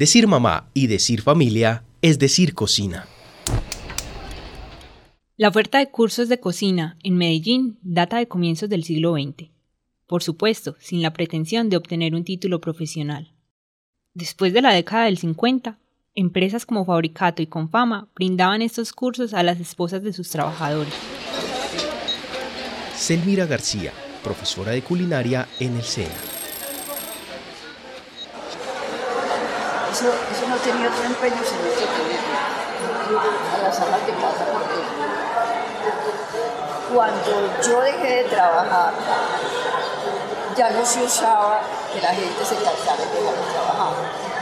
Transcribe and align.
Decir 0.00 0.26
mamá 0.26 0.70
y 0.72 0.86
decir 0.86 1.20
familia 1.20 1.84
es 2.00 2.18
decir 2.18 2.54
cocina. 2.54 3.06
La 5.36 5.48
oferta 5.48 5.76
de 5.76 5.90
cursos 5.90 6.30
de 6.30 6.40
cocina 6.40 6.96
en 7.02 7.18
Medellín 7.18 7.78
data 7.82 8.16
de 8.16 8.26
comienzos 8.26 8.70
del 8.70 8.82
siglo 8.82 9.12
XX, 9.12 9.50
por 10.06 10.22
supuesto, 10.22 10.74
sin 10.80 11.02
la 11.02 11.12
pretensión 11.12 11.68
de 11.68 11.76
obtener 11.76 12.14
un 12.14 12.24
título 12.24 12.62
profesional. 12.62 13.34
Después 14.14 14.54
de 14.54 14.62
la 14.62 14.72
década 14.72 15.04
del 15.04 15.18
50, 15.18 15.78
empresas 16.14 16.64
como 16.64 16.86
Fabricato 16.86 17.42
y 17.42 17.46
Confama 17.46 18.08
brindaban 18.14 18.62
estos 18.62 18.94
cursos 18.94 19.34
a 19.34 19.42
las 19.42 19.60
esposas 19.60 20.02
de 20.02 20.14
sus 20.14 20.30
trabajadores. 20.30 20.94
Selmira 22.96 23.44
García, 23.44 23.92
profesora 24.24 24.72
de 24.72 24.80
culinaria 24.80 25.46
en 25.58 25.76
el 25.76 25.82
SENA. 25.82 26.29
Eso, 30.00 30.08
eso 30.08 30.48
no 30.48 30.56
tenía 30.56 30.88
otro 30.88 31.04
empeño 31.04 31.36
sino 31.44 31.60
que 31.76 31.84
a 33.52 33.62
las 33.62 33.76
salas 33.76 34.00
de 34.06 34.12
casa 34.14 34.46
porque 34.50 34.80
cuando 36.90 37.60
yo 37.60 37.80
dejé 37.82 38.22
de 38.22 38.24
trabajar, 38.24 38.94
ya 40.56 40.70
no 40.70 40.86
se 40.86 41.02
usaba 41.02 41.60
que 41.92 42.00
la 42.00 42.14
gente 42.14 42.42
se 42.42 42.54
cansara 42.54 42.96
de 42.96 43.20
dejar 43.20 43.34
de 43.34 43.52
trabajar. 43.52 43.92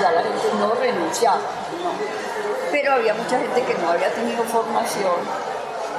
Ya 0.00 0.12
la 0.12 0.22
gente 0.22 0.48
no 0.58 0.72
renunciaba. 0.72 1.40
Pero 2.70 2.94
había 2.94 3.12
mucha 3.12 3.38
gente 3.38 3.62
que 3.62 3.74
no 3.74 3.90
había 3.90 4.10
tenido 4.14 4.42
formación 4.44 5.20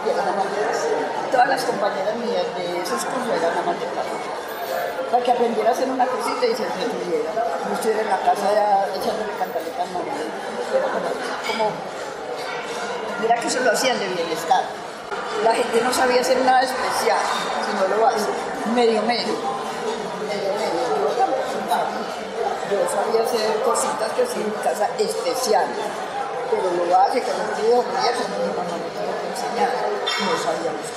y 0.03 0.09
eran 0.09 0.29
amantes. 0.29 0.87
Todas 1.31 1.47
las 1.47 1.63
compañeras 1.63 2.15
mías 2.15 2.45
de 2.57 2.81
esos 2.81 3.05
cursos 3.05 3.37
eran 3.39 3.55
amantes 3.55 3.87
para 5.13 5.23
que 5.23 5.31
aprendiera 5.31 5.69
a 5.69 5.73
hacer 5.73 5.87
una 5.87 6.07
cosita 6.07 6.41
y 6.41 6.55
se 6.57 6.65
entretuviera. 6.65 7.29
No 7.69 7.75
estuviera 7.75 8.01
en 8.01 8.09
la 8.09 8.17
casa 8.17 8.49
ya 8.49 8.89
echándole 8.97 9.29
cantaletas 9.37 9.87
no, 9.93 10.01
pero 10.73 10.85
como, 10.89 11.05
como, 11.45 11.71
mira 13.21 13.35
que 13.37 13.47
eso 13.47 13.59
lo 13.59 13.71
hacían 13.71 13.99
de 13.99 14.07
bienestar 14.07 14.63
la 15.43 15.53
gente 15.53 15.81
no 15.81 15.93
sabía 15.93 16.21
hacer 16.21 16.39
nada 16.45 16.61
especial, 16.61 17.19
si 17.65 17.71
no 17.77 17.95
lo 17.95 18.07
hace, 18.07 18.25
medio 18.73 19.01
medio. 19.03 19.37
Medio 20.25 20.51
medio. 20.57 20.81
Yo, 22.71 22.77
sabía 22.89 23.21
hacer 23.21 23.61
cositas 23.61 24.11
que 24.13 24.23
hacía 24.23 24.41
en 24.41 24.49
mi 24.49 24.57
casa 24.63 24.89
especial, 24.97 25.67
pero 26.49 26.85
lo 26.87 26.97
hace, 26.97 27.21
que 27.21 27.31
no 27.31 27.43
quiero 27.53 27.81
eso 27.81 28.23
mi 28.33 28.49
mamá 28.49 28.65
no 28.65 28.81
me 28.81 28.89
que 28.89 29.27
enseñar, 29.29 29.69
no 29.69 30.33
sabíamos. 30.41 30.89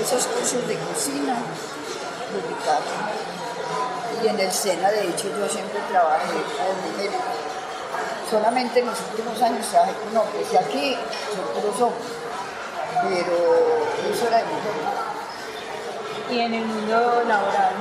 Esos 0.00 0.26
cursos 0.28 0.66
de 0.68 0.78
cocina, 0.78 1.36
Y 4.22 4.26
en 4.28 4.40
el 4.40 4.52
SENA, 4.52 4.90
de 4.90 5.08
hecho, 5.08 5.28
yo 5.28 5.48
siempre 5.48 5.80
trabajé 5.90 6.32
con 6.32 6.90
mujeres. 6.90 7.20
Solamente 8.30 8.80
en 8.80 8.86
los 8.86 8.98
últimos 9.10 9.40
años 9.42 9.66
trabajé 9.68 9.92
con 9.94 10.16
hombres, 10.16 10.46
y 10.52 10.56
aquí 10.56 10.96
son 11.34 11.62
puros 11.62 11.80
hombres 11.80 12.18
pero 13.02 13.36
eso 14.10 14.26
era 14.26 14.38
de 14.38 14.44
mujer. 14.44 14.72
¿Y 16.30 16.40
en 16.40 16.54
el 16.54 16.64
mundo 16.64 17.22
laboral? 17.26 17.72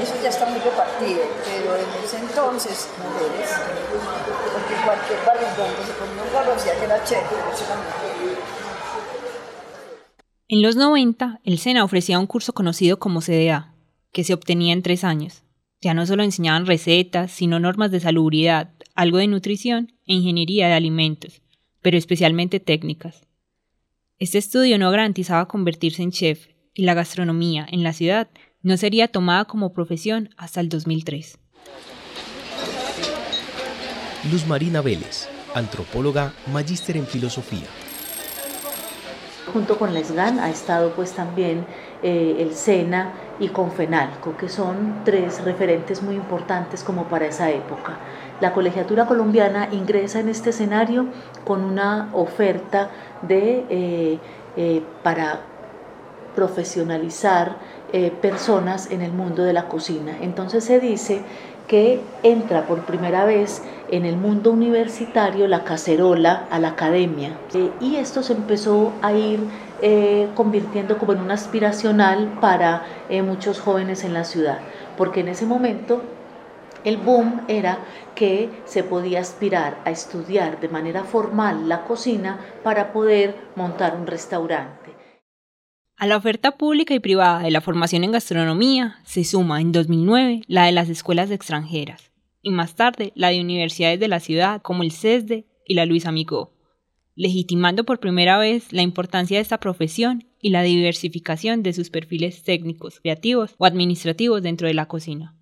Eso 0.00 0.14
ya 0.22 0.28
está 0.28 0.46
muy 0.46 0.60
repartido, 0.60 1.22
pero 1.44 1.76
en 1.76 2.04
ese 2.04 2.18
entonces, 2.18 2.88
mujeres, 3.00 3.50
porque 4.52 4.74
cualquier 4.84 5.24
barrigón 5.24 5.74
que 5.76 5.86
se 5.86 5.92
ponía 5.92 6.22
un 6.22 6.28
carro 6.28 6.52
hacía 6.52 6.74
que 6.74 6.84
era 6.84 7.02
chévere, 7.02 7.26
eso 7.52 7.64
era 7.64 7.76
mujer. 7.76 8.15
En 10.48 10.62
los 10.62 10.76
90, 10.76 11.40
el 11.42 11.58
SENA 11.58 11.82
ofrecía 11.82 12.20
un 12.20 12.28
curso 12.28 12.52
conocido 12.52 13.00
como 13.00 13.20
CDA, 13.20 13.74
que 14.12 14.22
se 14.22 14.32
obtenía 14.32 14.72
en 14.72 14.82
tres 14.82 15.02
años. 15.02 15.42
Ya 15.80 15.92
no 15.92 16.06
solo 16.06 16.22
enseñaban 16.22 16.66
recetas, 16.66 17.32
sino 17.32 17.58
normas 17.58 17.90
de 17.90 17.98
salubridad, 17.98 18.70
algo 18.94 19.18
de 19.18 19.26
nutrición 19.26 19.92
e 20.06 20.14
ingeniería 20.14 20.68
de 20.68 20.74
alimentos, 20.74 21.42
pero 21.82 21.98
especialmente 21.98 22.60
técnicas. 22.60 23.26
Este 24.20 24.38
estudio 24.38 24.78
no 24.78 24.88
garantizaba 24.92 25.48
convertirse 25.48 26.04
en 26.04 26.12
chef 26.12 26.46
y 26.74 26.84
la 26.84 26.94
gastronomía 26.94 27.66
en 27.68 27.82
la 27.82 27.92
ciudad 27.92 28.28
no 28.62 28.76
sería 28.76 29.08
tomada 29.08 29.46
como 29.46 29.72
profesión 29.72 30.30
hasta 30.36 30.60
el 30.60 30.68
2003. 30.68 31.40
Luz 34.30 34.46
Marina 34.46 34.80
Vélez, 34.80 35.28
antropóloga, 35.54 36.34
magíster 36.52 36.96
en 36.96 37.06
filosofía. 37.06 37.66
Junto 39.52 39.78
con 39.78 39.94
la 39.94 40.02
SGAN 40.02 40.40
ha 40.40 40.50
estado 40.50 40.90
pues 40.90 41.12
también 41.12 41.66
eh, 42.02 42.36
el 42.40 42.54
SENA 42.54 43.12
y 43.38 43.48
Confenalco, 43.48 44.36
que 44.36 44.48
son 44.48 45.02
tres 45.04 45.44
referentes 45.44 46.02
muy 46.02 46.16
importantes 46.16 46.82
como 46.82 47.04
para 47.04 47.26
esa 47.26 47.50
época. 47.50 47.98
La 48.40 48.52
colegiatura 48.52 49.06
colombiana 49.06 49.68
ingresa 49.70 50.18
en 50.18 50.28
este 50.28 50.50
escenario 50.50 51.06
con 51.44 51.62
una 51.62 52.10
oferta 52.12 52.90
de, 53.22 53.64
eh, 53.70 54.18
eh, 54.56 54.82
para 55.04 55.40
profesionalizar 56.34 57.56
personas 58.20 58.90
en 58.90 59.00
el 59.00 59.12
mundo 59.12 59.42
de 59.42 59.52
la 59.52 59.68
cocina. 59.68 60.16
Entonces 60.20 60.64
se 60.64 60.80
dice 60.80 61.22
que 61.66 62.00
entra 62.22 62.66
por 62.66 62.84
primera 62.84 63.24
vez 63.24 63.62
en 63.90 64.04
el 64.04 64.16
mundo 64.16 64.52
universitario 64.52 65.48
la 65.48 65.64
cacerola 65.64 66.46
a 66.50 66.58
la 66.58 66.68
academia. 66.68 67.36
y 67.80 67.96
esto 67.96 68.22
se 68.22 68.34
empezó 68.34 68.92
a 69.02 69.12
ir 69.12 69.40
eh, 69.82 70.28
convirtiendo 70.34 70.98
como 70.98 71.12
en 71.12 71.20
un 71.20 71.30
aspiracional 71.30 72.38
para 72.40 72.84
eh, 73.08 73.22
muchos 73.22 73.60
jóvenes 73.60 74.04
en 74.04 74.14
la 74.14 74.24
ciudad, 74.24 74.58
porque 74.96 75.20
en 75.20 75.28
ese 75.28 75.46
momento 75.46 76.02
el 76.84 76.98
boom 76.98 77.42
era 77.48 77.78
que 78.14 78.48
se 78.64 78.84
podía 78.84 79.20
aspirar 79.20 79.78
a 79.84 79.90
estudiar 79.90 80.60
de 80.60 80.68
manera 80.68 81.04
formal 81.04 81.68
la 81.68 81.82
cocina 81.84 82.38
para 82.62 82.92
poder 82.92 83.34
montar 83.56 83.96
un 83.96 84.06
restaurante. 84.06 84.92
A 85.98 86.06
la 86.06 86.16
oferta 86.16 86.58
pública 86.58 86.94
y 86.94 87.00
privada 87.00 87.40
de 87.40 87.50
la 87.50 87.60
formación 87.60 88.04
en 88.04 88.12
gastronomía 88.12 89.00
se 89.04 89.24
suma 89.24 89.60
en 89.60 89.72
2009 89.72 90.42
la 90.46 90.66
de 90.66 90.72
las 90.72 90.88
escuelas 90.88 91.30
extranjeras 91.30 92.12
y 92.42 92.50
más 92.50 92.74
tarde 92.74 93.12
la 93.14 93.30
de 93.30 93.40
universidades 93.40 93.98
de 93.98 94.08
la 94.08 94.20
ciudad 94.20 94.60
como 94.62 94.82
el 94.82 94.92
CESDE 94.92 95.46
y 95.66 95.74
la 95.74 95.86
Luis 95.86 96.06
Amigo 96.06 96.56
legitimando 97.16 97.84
por 97.84 97.98
primera 97.98 98.38
vez 98.38 98.72
la 98.72 98.82
importancia 98.82 99.38
de 99.38 99.42
esta 99.42 99.58
profesión 99.58 100.28
y 100.40 100.50
la 100.50 100.62
diversificación 100.62 101.62
de 101.62 101.72
sus 101.72 101.90
perfiles 101.90 102.44
técnicos, 102.44 103.00
creativos 103.00 103.54
o 103.56 103.64
administrativos 103.64 104.42
dentro 104.42 104.68
de 104.68 104.74
la 104.74 104.86
cocina. 104.86 105.34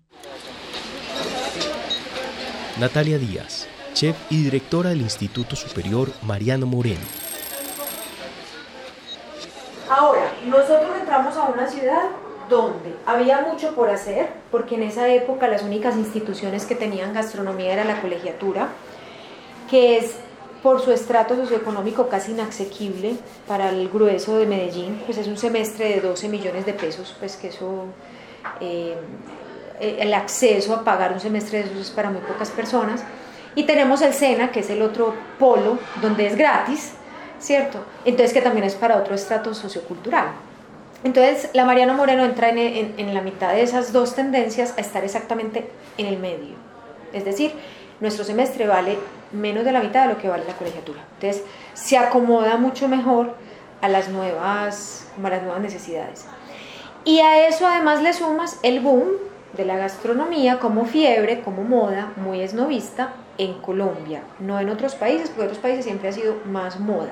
Natalia 2.79 3.19
Díaz, 3.19 3.67
chef 3.93 4.15
y 4.29 4.43
directora 4.43 4.89
del 4.89 5.01
Instituto 5.01 5.55
Superior 5.55 6.11
Mariano 6.23 6.65
Moreno. 6.65 7.05
Nosotros 10.45 10.91
entramos 10.99 11.35
a 11.37 11.43
una 11.43 11.67
ciudad 11.67 12.03
donde 12.49 12.95
había 13.05 13.41
mucho 13.41 13.73
por 13.73 13.89
hacer, 13.89 14.29
porque 14.51 14.75
en 14.75 14.83
esa 14.83 15.07
época 15.09 15.47
las 15.47 15.63
únicas 15.63 15.95
instituciones 15.95 16.65
que 16.65 16.75
tenían 16.75 17.13
gastronomía 17.13 17.73
era 17.73 17.83
la 17.83 18.01
colegiatura, 18.01 18.69
que 19.69 19.97
es 19.97 20.15
por 20.61 20.81
su 20.81 20.91
estrato 20.91 21.35
socioeconómico 21.35 22.07
casi 22.07 22.31
inasequible 22.31 23.15
para 23.47 23.69
el 23.69 23.89
grueso 23.89 24.37
de 24.37 24.45
Medellín, 24.45 25.01
pues 25.05 25.17
es 25.17 25.27
un 25.27 25.37
semestre 25.37 25.89
de 25.89 26.01
12 26.01 26.27
millones 26.29 26.65
de 26.65 26.73
pesos, 26.73 27.15
pues 27.19 27.35
que 27.35 27.49
eso, 27.49 27.85
eh, 28.59 28.95
el 29.79 30.13
acceso 30.13 30.73
a 30.73 30.83
pagar 30.83 31.13
un 31.13 31.19
semestre 31.19 31.59
de 31.59 31.65
esos 31.65 31.77
es 31.77 31.91
para 31.91 32.09
muy 32.09 32.21
pocas 32.21 32.49
personas. 32.49 33.03
Y 33.53 33.63
tenemos 33.63 34.01
el 34.01 34.13
SENA, 34.13 34.51
que 34.51 34.61
es 34.61 34.69
el 34.69 34.81
otro 34.81 35.13
polo, 35.37 35.77
donde 36.01 36.27
es 36.27 36.35
gratis, 36.35 36.93
¿cierto? 37.39 37.85
Entonces 38.05 38.33
que 38.33 38.41
también 38.41 38.65
es 38.65 38.75
para 38.75 38.97
otro 38.97 39.15
estrato 39.15 39.53
sociocultural. 39.53 40.27
Entonces 41.03 41.49
la 41.53 41.65
Mariano 41.65 41.93
Moreno 41.93 42.25
entra 42.25 42.49
en, 42.49 43.13
la 43.13 43.21
mitad 43.21 43.53
de 43.53 43.61
esas 43.61 43.93
dos 43.93 44.15
tendencias 44.15 44.73
a 44.77 44.81
estar 44.81 45.03
exactamente 45.03 45.69
en 45.97 46.07
el 46.07 46.17
medio. 46.17 46.55
Es 47.13 47.25
decir, 47.25 47.53
nuestro 47.99 48.23
semestre 48.23 48.67
vale 48.67 48.97
menos 49.31 49.63
de 49.65 49.71
la 49.71 49.81
mitad 49.81 50.07
de 50.07 50.13
lo 50.13 50.19
que 50.19 50.27
vale 50.27 50.45
la 50.45 50.53
colegiatura. 50.53 51.01
Entonces, 51.15 51.43
se 51.73 51.97
acomoda 51.97 52.57
mucho 52.57 52.87
mejor 52.87 53.35
a 53.81 53.87
las 53.87 54.09
nuevas, 54.09 55.07
a 55.23 55.29
las 55.29 55.43
nuevas 55.43 55.61
necesidades. 55.61 56.25
Y 57.03 57.19
a 57.19 57.47
eso 57.47 57.67
además 57.67 58.01
le 58.01 58.13
sumas 58.13 58.59
el 58.63 58.79
boom 58.79 59.09
de 59.55 59.65
la 59.65 59.77
gastronomía 59.77 60.59
como 60.59 60.85
fiebre, 60.85 61.41
como 61.41 61.63
moda, 61.63 62.11
muy 62.15 62.41
esnovista 62.41 63.13
en 63.37 63.53
Colombia, 63.55 64.23
no 64.39 64.59
en 64.59 64.69
otros 64.69 64.95
países, 64.95 65.29
porque 65.29 65.43
otros 65.43 65.59
países 65.59 65.85
siempre 65.85 66.09
ha 66.09 66.11
sido 66.11 66.35
más 66.45 66.79
moda. 66.79 67.11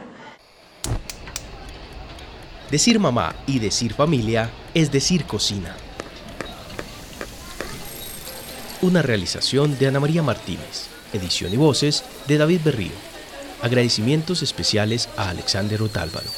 Decir 2.74 2.98
mamá 2.98 3.36
y 3.46 3.60
decir 3.60 3.94
familia 3.94 4.50
es 4.74 4.92
decir 4.92 5.25
cocina. 5.25 5.75
Una 8.81 9.04
realización 9.04 9.78
de 9.78 9.86
Ana 9.86 10.00
María 10.00 10.24
Martínez. 10.24 10.88
Edición 11.14 11.54
y 11.54 11.58
voces 11.58 12.04
de 12.28 12.40
David 12.40 12.62
Berrío. 12.66 12.96
Agradecimientos 13.62 14.42
especiales 14.42 15.08
a 15.18 15.30
Alexander 15.30 15.84
Otálvaro. 15.84 16.31